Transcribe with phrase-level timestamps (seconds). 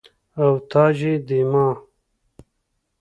[0.41, 1.67] او تاج يي ديما